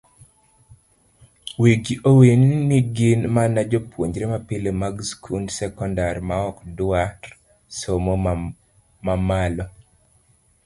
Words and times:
Wigi 1.61 1.95
owil 2.09 2.41
ni 2.67 2.77
gin 2.95 3.21
mana 3.35 3.59
jopuonjre 3.71 4.25
mapile 4.33 4.69
mag 4.81 4.95
skund 5.09 5.47
sekondari 5.59 6.21
maok 6.29 6.57
dwar 6.77 7.17
somo 7.79 8.13
mamalo. 9.05 9.65